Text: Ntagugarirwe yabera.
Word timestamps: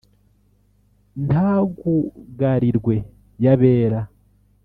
Ntagugarirwe 1.25 2.95
yabera. 3.43 3.99